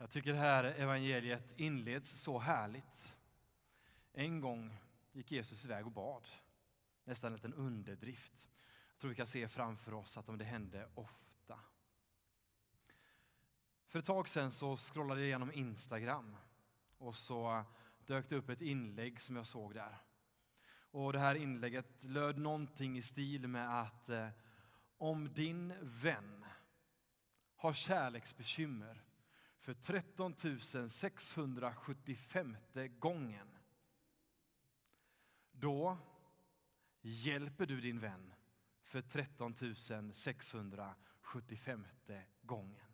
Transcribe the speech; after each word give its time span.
Jag 0.00 0.10
tycker 0.10 0.32
det 0.32 0.38
här 0.38 0.64
evangeliet 0.64 1.54
inleds 1.56 2.10
så 2.22 2.38
härligt. 2.38 3.14
En 4.12 4.40
gång 4.40 4.76
gick 5.12 5.32
Jesus 5.32 5.64
iväg 5.64 5.86
och 5.86 5.92
bad. 5.92 6.28
Nästan 7.04 7.38
en 7.42 7.54
underdrift. 7.54 8.48
Jag 8.90 8.98
tror 8.98 9.08
vi 9.08 9.14
kan 9.14 9.26
se 9.26 9.48
framför 9.48 9.94
oss 9.94 10.16
att 10.16 10.38
det 10.38 10.44
hände 10.44 10.88
ofta. 10.94 11.60
För 13.86 13.98
ett 13.98 14.06
tag 14.06 14.28
sedan 14.28 14.50
så 14.50 14.76
scrollade 14.76 15.20
jag 15.20 15.26
igenom 15.26 15.52
Instagram 15.52 16.36
och 16.98 17.16
så 17.16 17.64
dök 18.06 18.28
det 18.28 18.36
upp 18.36 18.48
ett 18.48 18.62
inlägg 18.62 19.20
som 19.20 19.36
jag 19.36 19.46
såg 19.46 19.74
där. 19.74 19.96
Och 20.90 21.12
det 21.12 21.18
här 21.18 21.34
inlägget 21.34 22.04
löd 22.04 22.38
någonting 22.38 22.96
i 22.96 23.02
stil 23.02 23.48
med 23.48 23.80
att 23.80 24.08
eh, 24.08 24.28
om 24.96 25.34
din 25.34 25.74
vän 25.80 26.44
har 27.56 27.72
kärleksbekymmer 27.72 29.02
för 29.74 29.74
13 29.74 30.34
675 30.88 32.56
gången. 32.98 33.58
Då 35.52 35.98
hjälper 37.00 37.66
du 37.66 37.80
din 37.80 38.00
vän 38.00 38.32
för 38.82 39.02
13 39.02 39.54
675 40.14 41.86
gången. 42.42 42.86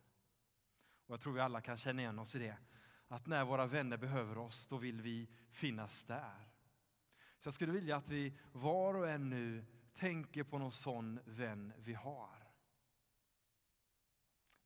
Och 1.06 1.12
jag 1.12 1.20
tror 1.20 1.32
vi 1.32 1.40
alla 1.40 1.60
kan 1.60 1.76
känna 1.76 2.02
igen 2.02 2.18
oss 2.18 2.34
i 2.34 2.38
det. 2.38 2.58
Att 3.08 3.26
när 3.26 3.45
våra 3.45 3.66
vänner 3.66 3.96
behöver 3.96 4.38
oss, 4.38 4.66
då 4.66 4.76
vill 4.76 5.00
vi 5.00 5.28
finnas 5.50 6.04
där. 6.04 6.50
Så 7.38 7.46
jag 7.46 7.54
skulle 7.54 7.72
vilja 7.72 7.96
att 7.96 8.08
vi 8.08 8.38
var 8.52 8.95
och 8.95 9.08
en 9.08 9.30
nu 9.30 9.64
tänker 9.95 10.45
på 10.45 10.58
någon 10.58 10.72
sån 10.72 11.20
vän 11.24 11.72
vi 11.78 11.95
har. 11.95 12.35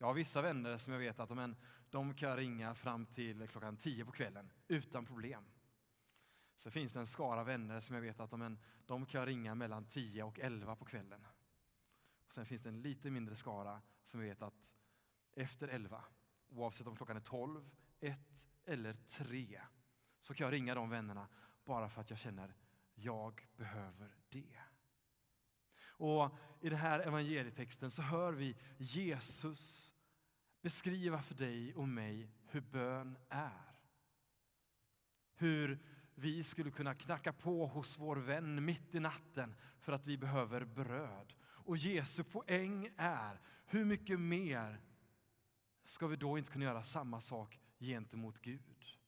Jag 0.01 0.07
har 0.07 0.15
vissa 0.15 0.43
vänner 0.43 0.79
som 0.79 0.93
jag 0.93 1.01
vet 1.01 1.21
att 1.21 1.29
de, 1.29 1.57
de 1.91 2.15
kan 2.15 2.37
ringa 2.37 2.75
fram 2.75 3.07
till 3.07 3.49
klockan 3.49 3.77
tio 3.77 4.05
på 4.05 4.13
kvällen 4.13 4.53
utan 4.69 5.07
problem. 5.07 5.45
Sen 6.57 6.73
finns 6.73 6.93
det 6.93 7.01
en 7.01 7.07
skara 7.07 7.45
vänner 7.45 7.81
som 7.81 7.97
jag 7.97 8.03
vet 8.03 8.21
att 8.21 8.31
de, 8.31 8.59
de 8.87 9.07
kan 9.07 9.27
ringa 9.27 9.55
mellan 9.55 9.85
10 9.85 10.23
och 10.23 10.39
11 10.39 10.77
på 10.77 10.85
kvällen. 10.85 11.27
Och 12.27 12.35
sen 12.35 12.47
finns 12.47 12.63
det 12.63 12.69
en 12.69 12.83
lite 12.83 13.11
mindre 13.11 13.37
skara 13.37 13.83
som 14.05 14.21
jag 14.21 14.29
vet 14.29 14.43
att 14.43 14.73
efter 15.33 15.69
11, 15.69 16.05
oavsett 16.49 16.87
om 16.87 16.97
klockan 16.97 17.17
är 17.17 17.21
12, 17.21 17.71
1 18.01 18.19
eller 18.65 18.93
3, 18.93 19.61
så 20.21 20.35
kan 20.35 20.45
jag 20.45 20.53
ringa 20.53 20.75
de 20.75 20.91
vännerna 20.91 21.29
bara 21.65 21.89
för 21.89 22.01
att 22.01 22.11
jag 22.11 22.19
känner 22.19 22.55
jag 22.95 23.49
behöver 23.57 24.17
det. 24.29 24.59
Och 26.01 26.35
I 26.61 26.69
den 26.69 26.79
här 26.79 27.01
evangelietexten 27.01 27.91
så 27.91 28.03
hör 28.03 28.33
vi 28.33 28.57
Jesus 28.79 29.93
beskriva 30.63 31.23
för 31.23 31.35
dig 31.35 31.75
och 31.75 31.89
mig 31.89 32.31
hur 32.47 32.61
bön 32.61 33.19
är. 33.29 33.75
Hur 35.35 35.79
vi 36.15 36.43
skulle 36.43 36.71
kunna 36.71 36.95
knacka 36.95 37.33
på 37.33 37.67
hos 37.67 37.99
vår 37.99 38.17
vän 38.17 38.65
mitt 38.65 38.95
i 38.95 39.01
natten 39.01 39.55
för 39.81 39.93
att 39.93 40.07
vi 40.07 40.19
behöver 40.19 40.65
bröd. 40.65 41.35
Och 41.43 41.77
Jesu 41.77 42.25
poäng 42.25 42.91
är, 42.97 43.41
hur 43.67 43.85
mycket 43.85 44.21
mer 44.21 44.81
ska 45.85 46.07
vi 46.07 46.17
då 46.17 46.39
inte 46.39 46.53
kunna 46.53 46.65
göra 46.65 46.83
samma 46.83 47.21
sak 47.21 47.61
gentemot 47.79 48.41
Gud? 48.41 49.00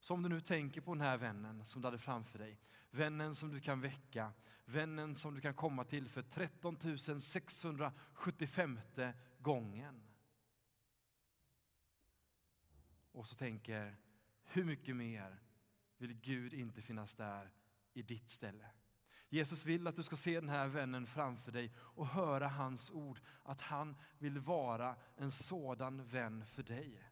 Så 0.00 0.14
om 0.14 0.22
du 0.22 0.28
nu 0.28 0.40
tänker 0.40 0.80
på 0.80 0.94
den 0.94 1.00
här 1.00 1.16
vännen 1.16 1.64
som 1.64 1.82
du 1.82 1.86
hade 1.86 1.98
framför 1.98 2.38
dig, 2.38 2.58
vännen 2.90 3.34
som 3.34 3.50
du 3.50 3.60
kan 3.60 3.80
väcka, 3.80 4.32
vännen 4.64 5.14
som 5.14 5.34
du 5.34 5.40
kan 5.40 5.54
komma 5.54 5.84
till 5.84 6.08
för 6.08 6.22
13 6.22 7.20
675 7.20 8.80
gången. 9.38 10.02
Och 13.12 13.26
så 13.26 13.36
tänker, 13.36 13.96
hur 14.44 14.64
mycket 14.64 14.96
mer 14.96 15.42
vill 15.98 16.14
Gud 16.14 16.54
inte 16.54 16.82
finnas 16.82 17.14
där 17.14 17.50
i 17.92 18.02
ditt 18.02 18.30
ställe? 18.30 18.70
Jesus 19.28 19.66
vill 19.66 19.86
att 19.86 19.96
du 19.96 20.02
ska 20.02 20.16
se 20.16 20.40
den 20.40 20.48
här 20.48 20.68
vännen 20.68 21.06
framför 21.06 21.52
dig 21.52 21.72
och 21.76 22.06
höra 22.06 22.48
hans 22.48 22.90
ord, 22.90 23.20
att 23.42 23.60
han 23.60 23.96
vill 24.18 24.38
vara 24.38 24.96
en 25.16 25.30
sådan 25.30 26.04
vän 26.04 26.46
för 26.46 26.62
dig. 26.62 27.04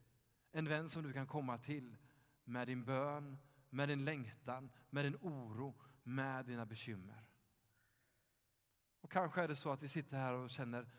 En 0.52 0.68
vän 0.68 0.88
som 0.88 1.02
du 1.02 1.12
kan 1.12 1.26
komma 1.26 1.58
till 1.58 1.96
med 2.48 2.66
din 2.68 2.84
bön, 2.84 3.38
med 3.70 3.88
din 3.88 4.04
längtan, 4.04 4.70
med 4.90 5.04
din 5.04 5.16
oro, 5.16 5.74
med 6.02 6.46
dina 6.46 6.66
bekymmer. 6.66 7.26
Och 9.00 9.12
kanske 9.12 9.42
är 9.42 9.48
det 9.48 9.56
så 9.56 9.72
att 9.72 9.82
vi 9.82 9.88
sitter 9.88 10.16
här 10.16 10.32
och 10.32 10.50
känner, 10.50 10.90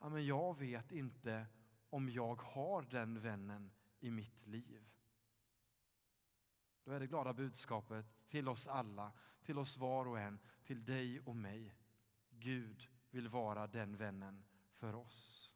ja 0.00 0.08
men 0.08 0.26
jag 0.26 0.58
vet 0.58 0.92
inte 0.92 1.46
om 1.90 2.08
jag 2.08 2.42
har 2.42 2.82
den 2.82 3.20
vännen 3.20 3.72
i 4.00 4.10
mitt 4.10 4.46
liv. 4.46 4.84
Då 6.84 6.92
är 6.92 7.00
det 7.00 7.06
glada 7.06 7.32
budskapet 7.32 8.06
till 8.26 8.48
oss 8.48 8.66
alla, 8.66 9.12
till 9.42 9.58
oss 9.58 9.76
var 9.76 10.06
och 10.06 10.18
en, 10.18 10.38
till 10.64 10.84
dig 10.84 11.20
och 11.20 11.36
mig. 11.36 11.74
Gud 12.30 12.88
vill 13.10 13.28
vara 13.28 13.66
den 13.66 13.96
vännen 13.96 14.44
för 14.72 14.94
oss. 14.94 15.54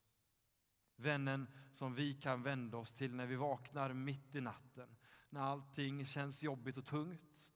Vännen 0.97 1.47
som 1.73 1.95
vi 1.95 2.15
kan 2.15 2.43
vända 2.43 2.77
oss 2.77 2.93
till 2.93 3.15
när 3.15 3.27
vi 3.27 3.37
vaknar 3.37 3.93
mitt 3.93 4.35
i 4.35 4.41
natten, 4.41 4.97
när 5.31 5.41
allting 5.41 6.07
känns 6.07 6.43
jobbigt 6.43 6.77
och 6.77 6.87
tungt. 6.87 7.51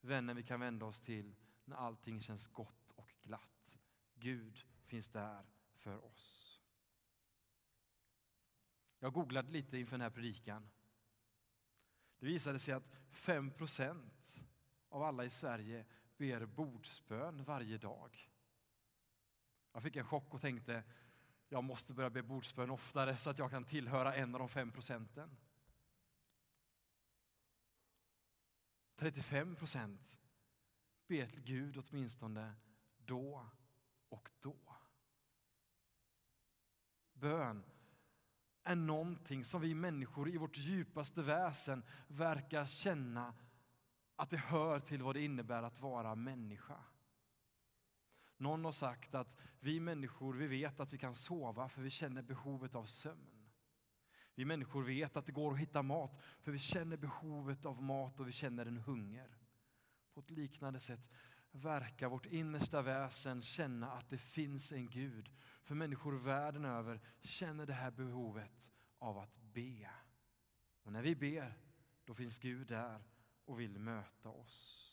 Vännen 0.00 0.36
vi 0.36 0.42
kan 0.42 0.60
vända 0.60 0.86
oss 0.86 1.00
till 1.00 1.34
när 1.64 1.76
allting 1.76 2.20
känns 2.20 2.46
gott 2.46 2.90
och 2.90 3.10
glatt. 3.22 3.78
Gud 4.14 4.64
finns 4.84 5.08
där 5.08 5.44
för 5.74 6.04
oss. 6.04 6.60
Jag 8.98 9.12
googlade 9.12 9.50
lite 9.50 9.78
inför 9.78 9.92
den 9.92 10.00
här 10.00 10.10
predikan. 10.10 10.68
Det 12.18 12.26
visade 12.26 12.58
sig 12.58 12.74
att 12.74 12.96
5% 13.10 14.44
av 14.88 15.02
alla 15.02 15.24
i 15.24 15.30
Sverige 15.30 15.84
ber 16.16 16.46
bordsbön 16.46 17.44
varje 17.44 17.78
dag. 17.78 18.30
Jag 19.72 19.82
fick 19.82 19.96
en 19.96 20.04
chock 20.04 20.34
och 20.34 20.40
tänkte, 20.40 20.82
jag 21.48 21.64
måste 21.64 21.92
börja 21.92 22.10
be 22.10 22.22
bordsbön 22.22 22.70
oftare 22.70 23.16
så 23.16 23.30
att 23.30 23.38
jag 23.38 23.50
kan 23.50 23.64
tillhöra 23.64 24.14
en 24.14 24.34
av 24.34 24.38
de 24.38 24.48
fem 24.48 24.70
procenten. 24.70 25.36
35 28.96 29.56
procent 29.56 30.20
ber 31.06 31.26
till 31.26 31.42
Gud 31.42 31.76
åtminstone 31.76 32.54
då 32.96 33.46
och 34.08 34.30
då. 34.40 34.76
Bön 37.12 37.64
är 38.64 38.76
någonting 38.76 39.44
som 39.44 39.60
vi 39.60 39.74
människor 39.74 40.28
i 40.28 40.36
vårt 40.36 40.56
djupaste 40.56 41.22
väsen 41.22 41.84
verkar 42.08 42.66
känna 42.66 43.34
att 44.16 44.30
det 44.30 44.36
hör 44.36 44.80
till 44.80 45.02
vad 45.02 45.14
det 45.14 45.24
innebär 45.24 45.62
att 45.62 45.80
vara 45.80 46.14
människa. 46.14 46.84
Någon 48.36 48.64
har 48.64 48.72
sagt 48.72 49.14
att 49.14 49.36
vi 49.60 49.80
människor 49.80 50.34
vi 50.34 50.46
vet 50.46 50.80
att 50.80 50.92
vi 50.92 50.98
kan 50.98 51.14
sova 51.14 51.68
för 51.68 51.82
vi 51.82 51.90
känner 51.90 52.22
behovet 52.22 52.74
av 52.74 52.84
sömn. 52.84 53.43
Vi 54.34 54.44
människor 54.44 54.82
vet 54.82 55.16
att 55.16 55.26
det 55.26 55.32
går 55.32 55.52
att 55.52 55.58
hitta 55.58 55.82
mat 55.82 56.22
för 56.40 56.52
vi 56.52 56.58
känner 56.58 56.96
behovet 56.96 57.64
av 57.64 57.82
mat 57.82 58.20
och 58.20 58.28
vi 58.28 58.32
känner 58.32 58.66
en 58.66 58.76
hunger. 58.76 59.36
På 60.14 60.20
ett 60.20 60.30
liknande 60.30 60.80
sätt 60.80 61.00
verkar 61.50 62.08
vårt 62.08 62.26
innersta 62.26 62.82
väsen 62.82 63.42
känna 63.42 63.92
att 63.92 64.10
det 64.10 64.18
finns 64.18 64.72
en 64.72 64.88
Gud. 64.88 65.30
För 65.62 65.74
människor 65.74 66.12
världen 66.12 66.64
över 66.64 67.00
känner 67.20 67.66
det 67.66 67.72
här 67.72 67.90
behovet 67.90 68.70
av 68.98 69.18
att 69.18 69.36
be. 69.36 69.90
Och 70.82 70.92
när 70.92 71.02
vi 71.02 71.14
ber, 71.14 71.58
då 72.04 72.14
finns 72.14 72.38
Gud 72.38 72.66
där 72.66 73.04
och 73.44 73.60
vill 73.60 73.78
möta 73.78 74.28
oss. 74.28 74.90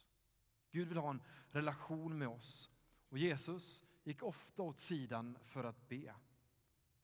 Gud 0.72 0.88
vill 0.88 0.97
ha 0.97 1.09
en 1.09 1.22
relation 1.50 2.18
med 2.18 2.28
oss 2.28 2.69
och 3.09 3.18
Jesus 3.18 3.84
gick 4.03 4.24
ofta 4.24 4.63
åt 4.63 4.80
sidan 4.80 5.38
för 5.46 5.63
att 5.63 5.89
be. 5.89 6.16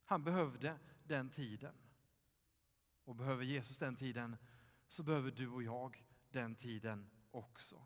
Han 0.06 0.24
behövde 0.24 0.80
den 1.04 1.30
tiden. 1.30 1.74
Och 3.08 3.16
behöver 3.16 3.44
Jesus 3.44 3.80
den 3.80 3.96
tiden 3.96 4.38
så 4.88 5.04
behöver 5.04 5.32
du 5.32 5.48
och 5.48 5.64
jag 5.64 6.06
den 6.30 6.56
tiden 6.56 7.10
också. 7.32 7.86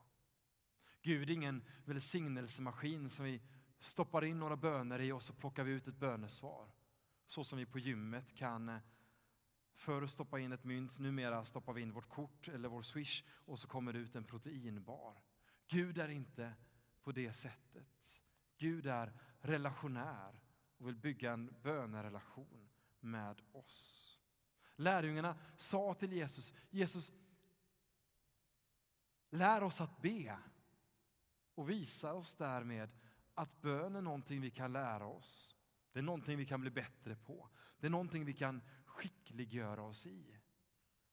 Gud 1.02 1.30
är 1.30 1.34
ingen 1.34 1.64
välsignelsemaskin 1.86 3.10
som 3.10 3.26
vi 3.26 3.42
stoppar 3.80 4.24
in 4.26 4.40
några 4.40 4.56
böner 4.56 5.02
i 5.02 5.12
och 5.12 5.24
så 5.24 5.34
plockar 5.34 5.64
vi 5.64 5.72
ut 5.72 5.88
ett 5.88 6.00
bönesvar. 6.00 6.72
Så 7.28 7.44
som 7.44 7.60
vi 7.60 7.66
på 7.66 7.80
gymmet 7.80 8.36
kan 8.36 8.70
eh, 8.70 8.80
Förr 9.74 10.08
stoppa 10.08 10.40
in 10.40 10.52
ett 10.52 10.64
mynt, 10.64 11.00
numera 11.00 11.46
stoppar 11.46 11.74
vi 11.74 11.82
in 11.82 11.92
vårt 11.92 12.10
kort 12.10 12.48
eller 12.48 12.70
vår 12.70 12.82
swish 12.82 13.24
och 13.30 13.60
så 13.60 13.68
kommer 13.68 13.94
det 13.94 14.00
ut 14.00 14.16
en 14.16 14.24
proteinbar. 14.24 15.22
Gud 15.68 15.98
är 15.98 16.10
inte 16.10 16.54
på 17.04 17.12
det 17.12 17.34
sättet. 17.34 18.22
Gud 18.58 18.86
är 18.86 19.14
relationär 19.40 20.40
och 20.78 20.88
vill 20.88 20.96
bygga 20.96 21.32
en 21.32 21.56
bönerelation 21.62 22.70
med 23.00 23.42
oss. 23.52 24.11
Lärjungarna 24.82 25.36
sa 25.58 25.94
till 25.94 26.14
Jesus, 26.14 26.54
Jesus, 26.70 27.12
lär 29.30 29.64
oss 29.64 29.82
att 29.82 30.02
be 30.02 30.38
och 31.56 31.70
visa 31.70 32.14
oss 32.14 32.36
därmed 32.36 32.92
att 33.34 33.62
bön 33.62 33.96
är 33.96 34.02
någonting 34.02 34.42
vi 34.42 34.52
kan 34.52 34.74
lära 34.74 35.06
oss. 35.06 35.56
Det 35.92 36.00
är 36.00 36.04
någonting 36.04 36.38
vi 36.38 36.46
kan 36.46 36.62
bli 36.62 36.70
bättre 36.70 37.16
på. 37.16 37.50
Det 37.80 37.88
är 37.88 37.92
någonting 37.92 38.26
vi 38.26 38.34
kan 38.34 38.62
skickliggöra 38.86 39.84
oss 39.84 40.06
i. 40.06 40.40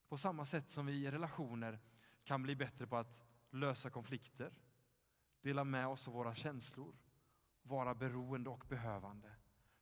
På 0.07 0.17
samma 0.17 0.45
sätt 0.45 0.69
som 0.69 0.85
vi 0.85 0.93
i 0.93 1.11
relationer 1.11 1.79
kan 2.23 2.43
bli 2.43 2.55
bättre 2.55 2.87
på 2.87 2.97
att 2.97 3.21
lösa 3.49 3.89
konflikter, 3.89 4.53
dela 5.41 5.63
med 5.63 5.87
oss 5.87 6.07
av 6.07 6.13
våra 6.13 6.35
känslor, 6.35 6.95
vara 7.61 7.95
beroende 7.95 8.49
och 8.49 8.65
behövande, 8.69 9.35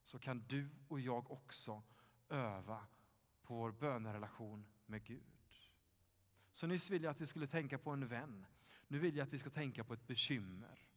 så 0.04 0.20
kan 0.20 0.40
du 0.48 0.70
och 0.88 1.00
jag 1.00 1.32
också 1.32 1.84
öva 2.30 2.88
på 3.48 3.56
vår 3.56 3.72
bönerelation 3.72 4.66
med 4.86 5.04
Gud. 5.04 5.56
Så 6.52 6.68
nyss 6.68 6.90
ville 6.90 7.06
jag 7.06 7.12
att 7.12 7.22
vi 7.22 7.26
skulle 7.26 7.48
tänka 7.48 7.78
på 7.78 7.92
en 7.92 8.08
vän. 8.08 8.46
Nu 8.88 9.00
vill 9.00 9.16
jag 9.16 9.28
att 9.28 9.34
vi 9.34 9.38
ska 9.38 9.50
tänka 9.50 9.84
på 9.84 9.94
ett 9.94 10.08
bekymmer. 10.08 10.88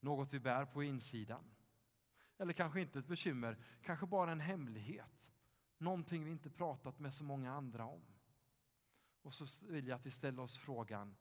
Något 0.00 0.32
vi 0.32 0.40
bär 0.40 0.66
på 0.66 0.82
insidan. 0.82 1.44
Eller 2.38 2.52
kanske 2.52 2.80
inte 2.80 2.98
ett 2.98 3.06
bekymmer, 3.06 3.58
kanske 3.82 4.06
bara 4.06 4.32
en 4.32 4.40
hemlighet. 4.40 5.30
Någonting 5.78 6.24
vi 6.24 6.30
inte 6.30 6.50
pratat 6.50 6.98
med 6.98 7.14
så 7.14 7.24
många 7.24 7.52
andra 7.52 7.84
om. 7.84 8.02
Och 9.22 9.34
så 9.34 9.66
vill 9.66 9.88
jag 9.88 9.96
att 9.96 10.06
vi 10.06 10.10
ställer 10.10 10.42
oss 10.42 10.58
frågan, 10.58 11.16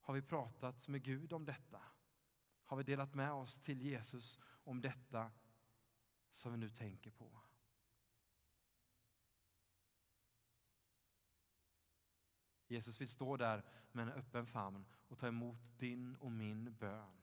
har 0.00 0.14
vi 0.14 0.22
pratat 0.22 0.88
med 0.88 1.02
Gud 1.02 1.32
om 1.32 1.44
detta? 1.44 1.82
Har 2.64 2.76
vi 2.76 2.82
delat 2.82 3.14
med 3.14 3.32
oss 3.32 3.60
till 3.60 3.82
Jesus 3.82 4.38
om 4.44 4.80
detta 4.80 5.30
som 6.30 6.52
vi 6.52 6.58
nu 6.58 6.70
tänker 6.70 7.10
på? 7.10 7.47
Jesus 12.68 13.00
vill 13.00 13.08
stå 13.08 13.36
där 13.36 13.64
med 13.92 14.02
en 14.02 14.12
öppen 14.12 14.46
famn 14.46 14.84
och 15.08 15.18
ta 15.18 15.28
emot 15.28 15.58
din 15.78 16.16
och 16.16 16.32
min 16.32 16.74
bön. 16.74 17.18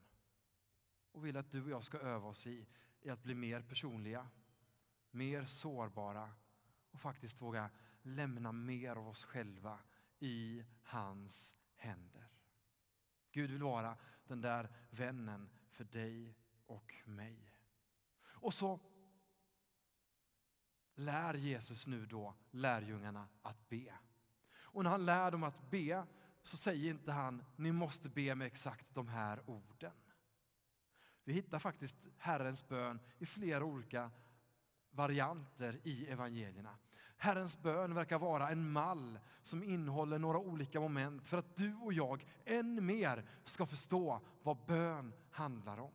Och 1.12 1.26
vill 1.26 1.38
att 1.38 1.52
du 1.52 1.64
och 1.64 1.70
jag 1.70 1.84
ska 1.84 2.00
öva 2.00 2.28
oss 2.28 2.48
i, 2.48 2.68
i 3.02 3.10
att 3.10 3.24
bli 3.24 3.36
mer 3.36 3.62
personliga, 3.62 4.28
mer 5.12 5.46
sårbara 5.46 6.32
och 6.92 7.02
faktiskt 7.02 7.42
våga 7.42 7.70
lämna 8.02 8.52
mer 8.52 8.96
av 8.96 9.08
oss 9.08 9.26
själva 9.26 9.80
i 10.20 10.66
hans 10.84 11.56
händer. 11.76 12.30
Gud 13.32 13.52
vill 13.52 13.64
vara 13.64 13.98
den 14.28 14.42
där 14.42 14.70
vännen 14.90 15.50
för 15.70 15.84
dig 15.84 16.36
och 16.66 16.94
mig. 17.06 17.52
Och 18.24 18.54
så 18.54 18.80
lär 20.96 21.34
Jesus 21.34 21.88
nu 21.88 22.06
då 22.06 22.36
lärjungarna 22.52 23.28
att 23.42 23.70
be. 23.70 23.94
Och 24.76 24.84
när 24.84 24.92
han 24.92 25.06
lär 25.06 25.32
dem 25.32 25.44
att 25.44 25.70
be 25.72 26.04
så 26.44 26.58
säger 26.58 26.90
inte 26.90 27.12
han, 27.12 27.44
ni 27.56 27.72
måste 27.72 28.10
be 28.10 28.36
med 28.36 28.48
exakt 28.48 28.86
de 28.94 29.08
här 29.08 29.50
orden. 29.50 29.92
Vi 31.24 31.34
hittar 31.34 31.60
faktiskt 31.60 31.96
Herrens 32.18 32.68
bön 32.68 33.00
i 33.18 33.26
flera 33.26 33.64
olika 33.64 34.12
varianter 34.92 35.80
i 35.84 36.08
evangelierna. 36.08 36.78
Herrens 37.18 37.62
bön 37.62 37.94
verkar 37.94 38.20
vara 38.20 38.50
en 38.50 38.72
mall 38.72 39.20
som 39.42 39.64
innehåller 39.64 40.20
några 40.20 40.38
olika 40.38 40.80
moment 40.80 41.28
för 41.28 41.38
att 41.38 41.56
du 41.56 41.76
och 41.76 41.94
jag 41.94 42.26
än 42.46 42.86
mer 42.86 43.26
ska 43.46 43.66
förstå 43.66 44.22
vad 44.44 44.58
bön 44.66 45.14
handlar 45.32 45.78
om. 45.78 45.94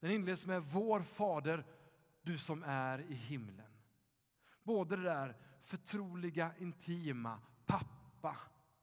Den 0.00 0.10
inleds 0.10 0.46
med 0.46 0.62
Vår 0.62 1.02
Fader, 1.02 1.66
du 2.22 2.38
som 2.38 2.62
är 2.62 2.98
i 3.00 3.14
himlen. 3.14 3.72
Både 4.62 4.96
det 4.96 5.02
där 5.02 5.36
förtroliga, 5.64 6.52
intima, 6.58 7.40
pappa, 7.72 8.36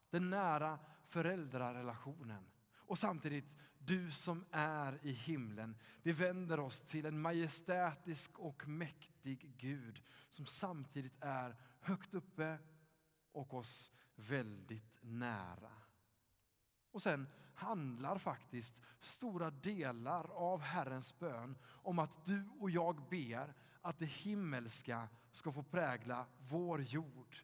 den 0.09 0.29
nära 0.29 0.79
föräldrarelationen 1.07 2.43
och 2.75 2.97
samtidigt 2.97 3.55
du 3.77 4.11
som 4.11 4.45
är 4.51 4.99
i 5.01 5.11
himlen. 5.11 5.77
Vi 6.01 6.11
vänder 6.11 6.59
oss 6.59 6.81
till 6.81 7.05
en 7.05 7.21
majestätisk 7.21 8.39
och 8.39 8.67
mäktig 8.67 9.53
Gud 9.57 10.03
som 10.29 10.45
samtidigt 10.45 11.17
är 11.21 11.55
högt 11.79 12.13
uppe 12.13 12.57
och 13.31 13.53
oss 13.53 13.91
väldigt 14.15 14.99
nära. 15.01 15.71
Och 16.91 17.01
sen 17.01 17.27
handlar 17.53 18.17
faktiskt 18.17 18.81
stora 18.99 19.49
delar 19.49 20.31
av 20.31 20.61
Herrens 20.61 21.19
bön 21.19 21.57
om 21.65 21.99
att 21.99 22.25
du 22.25 22.49
och 22.59 22.69
jag 22.69 23.09
ber 23.09 23.53
att 23.81 23.99
det 23.99 24.05
himmelska 24.05 25.09
ska 25.31 25.51
få 25.51 25.63
prägla 25.63 26.25
vår 26.37 26.81
jord 26.81 27.35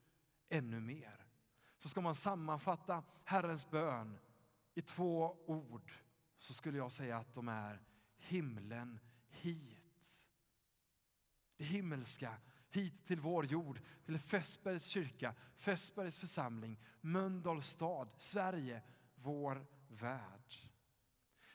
ännu 0.49 0.79
mer. 0.79 1.24
Så 1.85 1.89
ska 1.89 2.01
man 2.01 2.15
sammanfatta 2.15 3.03
Herrens 3.23 3.69
bön 3.69 4.17
i 4.73 4.81
två 4.81 5.37
ord 5.45 5.91
så 6.37 6.53
skulle 6.53 6.77
jag 6.77 6.91
säga 6.91 7.17
att 7.17 7.33
de 7.33 7.47
är 7.47 7.81
himlen 8.17 8.99
hit. 9.27 10.25
Det 11.57 11.63
himmelska 11.63 12.37
hit 12.69 13.05
till 13.05 13.19
vår 13.19 13.45
jord, 13.45 13.81
till 14.05 14.19
Fässbergs 14.19 14.85
kyrka, 14.85 15.35
Fässbergs 15.55 16.17
församling, 16.17 16.79
Mölndals 17.01 17.67
stad, 17.67 18.09
Sverige, 18.17 18.81
vår 19.15 19.65
värld. 19.87 20.53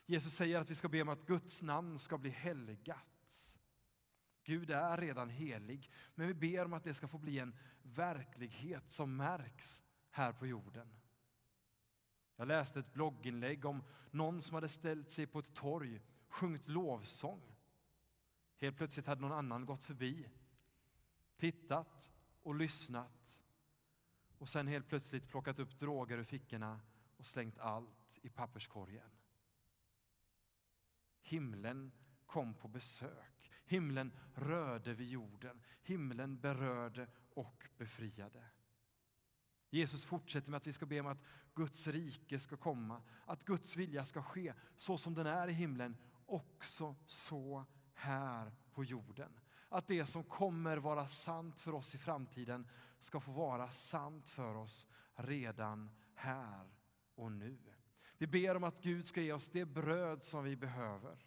Jesus 0.07 0.35
säger 0.35 0.59
att 0.59 0.71
vi 0.71 0.75
ska 0.75 0.89
be 0.89 1.03
om 1.03 1.09
att 1.09 1.27
Guds 1.27 1.63
namn 1.63 1.99
ska 1.99 2.19
bli 2.19 2.31
helgat. 2.31 3.55
Gud 4.45 4.71
är 4.71 4.99
redan 4.99 5.29
helig, 5.29 5.91
men 6.15 6.27
vi 6.27 6.35
ber 6.35 6.65
om 6.65 6.73
att 6.73 6.85
det 6.85 6.95
ska 6.95 7.09
få 7.09 7.19
bli 7.19 7.39
en 7.39 7.57
verklighet 7.83 8.91
som 8.91 9.17
märks 9.17 9.83
här 10.11 10.33
på 10.33 10.47
jorden. 10.47 10.89
Jag 12.37 12.49
läste 12.49 12.81
ett 12.81 12.93
blogginlägg 12.93 13.65
om 13.65 13.83
någon 14.11 14.43
som 14.43 14.55
hade 14.55 14.69
ställt 14.69 15.11
sig 15.11 15.27
på 15.27 15.39
ett 15.39 15.55
torg, 15.55 16.01
sjungit 16.29 16.69
lovsång. 16.69 17.57
Helt 18.57 18.77
plötsligt 18.77 19.07
hade 19.07 19.21
någon 19.21 19.33
annan 19.33 19.67
gått 19.67 19.85
förbi, 19.85 20.29
tittat 21.37 22.11
och 22.43 22.55
lyssnat 22.55 23.41
och 24.39 24.49
sen 24.49 24.67
helt 24.67 24.89
plötsligt 24.89 25.29
plockat 25.29 25.59
upp 25.59 25.79
droger 25.79 26.19
ur 26.19 26.25
fickorna 26.25 26.81
och 27.17 27.27
slängt 27.27 27.59
allt 27.59 28.19
i 28.23 28.29
papperskorgen. 28.29 29.11
Himlen 31.23 31.93
kom 32.27 32.55
på 32.55 32.69
besök. 32.69 33.53
Himlen 33.65 34.13
rörde 34.35 34.95
vid 34.95 35.09
jorden. 35.09 35.63
Himlen 35.83 36.41
berörde 36.41 37.07
och 37.35 37.69
befriade. 37.77 38.45
Jesus 39.71 40.05
fortsätter 40.05 40.51
med 40.51 40.57
att 40.57 40.67
vi 40.67 40.73
ska 40.73 40.87
be 40.87 41.01
om 41.01 41.07
att 41.07 41.25
Guds 41.55 41.87
rike 41.87 42.39
ska 42.39 42.57
komma, 42.57 43.03
att 43.27 43.45
Guds 43.45 43.77
vilja 43.77 44.05
ska 44.05 44.23
ske 44.23 44.55
så 44.77 44.99
som 44.99 45.15
den 45.15 45.27
är 45.27 45.49
i 45.49 45.53
himlen, 45.53 45.97
också 46.27 46.97
så 47.07 47.65
här 47.95 48.53
på 48.73 48.85
jorden. 48.85 49.41
Att 49.69 49.89
det 49.89 50.07
som 50.07 50.25
kommer 50.25 50.77
vara 50.77 51.07
sant 51.07 51.61
för 51.61 51.75
oss 51.75 51.95
i 51.95 51.99
framtiden 51.99 52.69
ska 52.99 53.21
få 53.21 53.33
vara 53.33 53.71
sant 53.71 54.29
för 54.29 54.55
oss 54.55 54.87
redan 55.15 55.91
här 56.15 56.71
och 57.15 57.33
nu. 57.33 57.59
Vi 58.19 58.27
ber 58.27 58.57
om 58.57 58.65
att 58.65 58.83
Gud 58.83 59.07
ska 59.07 59.21
ge 59.21 59.33
oss 59.33 59.49
det 59.49 59.65
bröd 59.65 60.25
som 60.25 60.45
vi 60.45 60.57
behöver. 60.57 61.27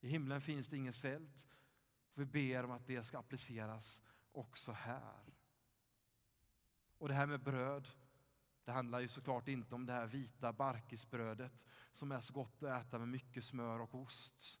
I 0.00 0.08
himlen 0.08 0.40
finns 0.40 0.68
det 0.68 0.76
ingen 0.76 0.92
svält. 0.92 1.48
Vi 2.14 2.24
ber 2.24 2.64
om 2.64 2.70
att 2.70 2.86
det 2.86 3.02
ska 3.02 3.18
appliceras 3.18 4.02
också 4.32 4.72
här. 4.72 5.37
Och 6.98 7.08
det 7.08 7.14
här 7.14 7.26
med 7.26 7.40
bröd, 7.40 7.88
det 8.64 8.72
handlar 8.72 9.00
ju 9.00 9.08
såklart 9.08 9.48
inte 9.48 9.74
om 9.74 9.86
det 9.86 9.92
här 9.92 10.06
vita 10.06 10.52
barkisbrödet 10.52 11.64
som 11.92 12.12
är 12.12 12.20
så 12.20 12.32
gott 12.32 12.62
att 12.62 12.86
äta 12.86 12.98
med 12.98 13.08
mycket 13.08 13.44
smör 13.44 13.80
och 13.80 13.94
ost. 13.94 14.60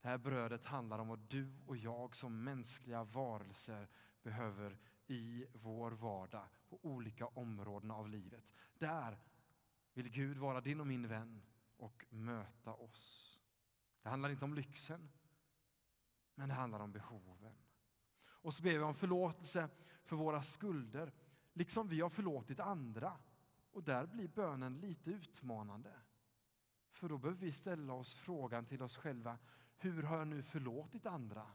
Det 0.00 0.08
här 0.08 0.18
brödet 0.18 0.64
handlar 0.64 0.98
om 0.98 1.08
vad 1.08 1.18
du 1.18 1.58
och 1.66 1.76
jag 1.76 2.16
som 2.16 2.44
mänskliga 2.44 3.04
varelser 3.04 3.88
behöver 4.22 4.78
i 5.06 5.46
vår 5.52 5.90
vardag 5.90 6.48
på 6.68 6.78
olika 6.82 7.26
områden 7.26 7.90
av 7.90 8.08
livet. 8.08 8.52
Där 8.78 9.18
vill 9.94 10.08
Gud 10.08 10.38
vara 10.38 10.60
din 10.60 10.80
och 10.80 10.86
min 10.86 11.08
vän 11.08 11.42
och 11.76 12.04
möta 12.10 12.72
oss. 12.72 13.40
Det 14.02 14.08
handlar 14.08 14.30
inte 14.30 14.44
om 14.44 14.54
lyxen, 14.54 15.10
men 16.34 16.48
det 16.48 16.54
handlar 16.54 16.80
om 16.80 16.92
behoven. 16.92 17.54
Och 18.42 18.54
så 18.54 18.62
ber 18.62 18.72
vi 18.72 18.78
om 18.78 18.94
förlåtelse 18.94 19.68
för 20.04 20.16
våra 20.16 20.42
skulder, 20.42 21.12
liksom 21.52 21.88
vi 21.88 22.00
har 22.00 22.10
förlåtit 22.10 22.60
andra. 22.60 23.18
Och 23.70 23.82
där 23.82 24.06
blir 24.06 24.28
bönen 24.28 24.80
lite 24.80 25.10
utmanande. 25.10 25.92
För 26.90 27.08
då 27.08 27.18
behöver 27.18 27.40
vi 27.40 27.52
ställa 27.52 27.92
oss 27.92 28.14
frågan 28.14 28.66
till 28.66 28.82
oss 28.82 28.96
själva, 28.96 29.38
hur 29.76 30.02
har 30.02 30.18
jag 30.18 30.28
nu 30.28 30.42
förlåtit 30.42 31.06
andra? 31.06 31.46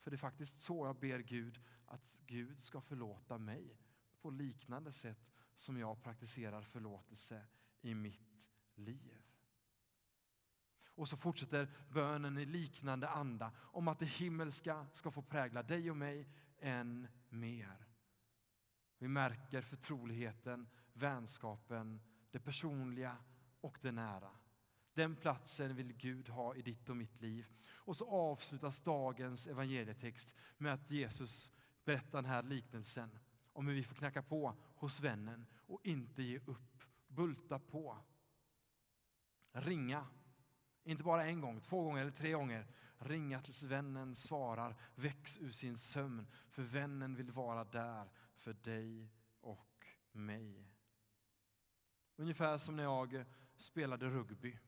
För 0.00 0.10
det 0.10 0.14
är 0.14 0.18
faktiskt 0.18 0.60
så 0.60 0.86
jag 0.86 0.96
ber 0.96 1.18
Gud 1.18 1.60
att 1.86 2.00
Gud 2.26 2.62
ska 2.62 2.80
förlåta 2.80 3.38
mig 3.38 3.78
på 4.20 4.30
liknande 4.30 4.92
sätt 4.92 5.32
som 5.54 5.78
jag 5.78 6.02
praktiserar 6.02 6.62
förlåtelse 6.62 7.46
i 7.80 7.94
mitt 7.94 8.50
liv. 8.74 9.23
Och 10.94 11.08
så 11.08 11.16
fortsätter 11.16 11.68
bönen 11.88 12.38
i 12.38 12.44
liknande 12.44 13.08
anda 13.08 13.52
om 13.58 13.88
att 13.88 13.98
det 13.98 14.06
himmelska 14.06 14.86
ska 14.92 15.10
få 15.10 15.22
prägla 15.22 15.62
dig 15.62 15.90
och 15.90 15.96
mig 15.96 16.28
än 16.58 17.08
mer. 17.28 17.86
Vi 18.98 19.08
märker 19.08 19.62
förtroligheten, 19.62 20.68
vänskapen, 20.92 22.00
det 22.30 22.40
personliga 22.40 23.16
och 23.60 23.78
det 23.80 23.92
nära. 23.92 24.30
Den 24.94 25.16
platsen 25.16 25.76
vill 25.76 25.92
Gud 25.92 26.28
ha 26.28 26.54
i 26.54 26.62
ditt 26.62 26.88
och 26.88 26.96
mitt 26.96 27.20
liv. 27.20 27.46
Och 27.72 27.96
så 27.96 28.10
avslutas 28.10 28.80
dagens 28.80 29.46
evangelietext 29.46 30.34
med 30.58 30.74
att 30.74 30.90
Jesus 30.90 31.52
berättar 31.84 32.22
den 32.22 32.30
här 32.30 32.42
liknelsen 32.42 33.18
om 33.52 33.66
hur 33.66 33.74
vi 33.74 33.84
får 33.84 33.94
knacka 33.94 34.22
på 34.22 34.56
hos 34.76 35.00
vännen 35.00 35.46
och 35.66 35.80
inte 35.84 36.22
ge 36.22 36.38
upp. 36.38 36.82
Bulta 37.06 37.58
på. 37.58 37.98
Ringa. 39.52 40.06
Inte 40.84 41.02
bara 41.02 41.24
en 41.24 41.40
gång, 41.40 41.60
två 41.60 41.82
gånger 41.82 42.00
eller 42.00 42.10
tre 42.10 42.32
gånger. 42.32 42.66
Ringa 42.98 43.40
tills 43.40 43.62
vännen 43.62 44.14
svarar, 44.14 44.76
väcks 44.94 45.38
ur 45.38 45.50
sin 45.50 45.76
sömn. 45.78 46.26
För 46.50 46.62
vännen 46.62 47.14
vill 47.14 47.30
vara 47.30 47.64
där 47.64 48.10
för 48.34 48.52
dig 48.52 49.10
och 49.40 49.86
mig. 50.12 50.70
Ungefär 52.16 52.58
som 52.58 52.76
när 52.76 52.82
jag 52.82 53.24
spelade 53.56 54.06
rugby. 54.06 54.58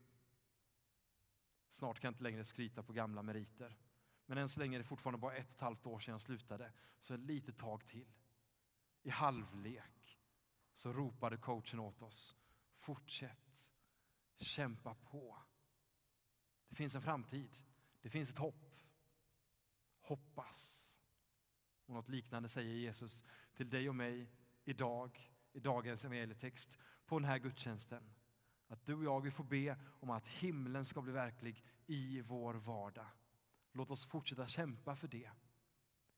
Snart 1.68 2.00
kan 2.00 2.08
jag 2.08 2.12
inte 2.12 2.22
längre 2.22 2.44
skryta 2.44 2.82
på 2.82 2.92
gamla 2.92 3.22
meriter. 3.22 3.76
Men 4.26 4.38
än 4.38 4.48
så 4.48 4.60
länge 4.60 4.76
är 4.76 4.78
det 4.78 4.84
fortfarande 4.84 5.18
bara 5.18 5.34
ett 5.34 5.48
och 5.48 5.54
ett 5.54 5.60
halvt 5.60 5.86
år 5.86 5.98
sedan 5.98 6.12
jag 6.12 6.20
slutade. 6.20 6.72
Så 6.98 7.14
ett 7.14 7.20
litet 7.20 7.58
tag 7.58 7.86
till. 7.86 8.12
I 9.02 9.10
halvlek 9.10 10.18
så 10.74 10.92
ropade 10.92 11.36
coachen 11.36 11.80
åt 11.80 12.02
oss. 12.02 12.36
Fortsätt. 12.76 13.70
Kämpa 14.36 14.94
på. 14.94 15.36
Det 16.68 16.74
finns 16.74 16.96
en 16.96 17.02
framtid. 17.02 17.56
Det 18.02 18.10
finns 18.10 18.30
ett 18.30 18.38
hopp. 18.38 18.74
Hoppas. 20.00 20.92
Och 21.86 21.94
något 21.94 22.08
liknande 22.08 22.48
säger 22.48 22.74
Jesus 22.74 23.24
till 23.54 23.70
dig 23.70 23.88
och 23.88 23.94
mig 23.94 24.32
idag, 24.64 25.32
i 25.52 25.60
dagens 25.60 26.04
evangelietext, 26.04 26.78
på 27.06 27.18
den 27.18 27.28
här 27.28 27.38
gudstjänsten. 27.38 28.10
Att 28.68 28.86
du 28.86 28.94
och 28.94 29.04
jag 29.04 29.20
vi 29.20 29.30
får 29.30 29.44
be 29.44 29.76
om 30.00 30.10
att 30.10 30.26
himlen 30.26 30.84
ska 30.84 31.02
bli 31.02 31.12
verklig 31.12 31.64
i 31.86 32.20
vår 32.20 32.54
vardag. 32.54 33.06
Låt 33.72 33.90
oss 33.90 34.06
fortsätta 34.06 34.46
kämpa 34.46 34.96
för 34.96 35.08
det. 35.08 35.30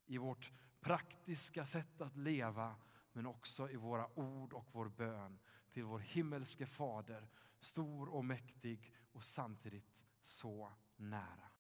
I 0.07 0.19
vårt 0.19 0.53
praktiska 0.81 1.67
sätt 1.67 2.01
att 2.01 2.17
leva, 2.17 2.77
men 3.13 3.27
också 3.27 3.71
i 3.71 3.77
våra 3.77 4.19
ord 4.19 4.53
och 4.53 4.69
vår 4.73 4.89
bön 4.89 5.39
till 5.71 5.85
vår 5.85 5.99
himmelske 5.99 6.67
Fader, 6.67 7.29
stor 7.61 8.09
och 8.09 8.25
mäktig 8.25 8.95
och 9.13 9.25
samtidigt 9.25 10.05
så 10.29 10.73
nära. 10.97 11.51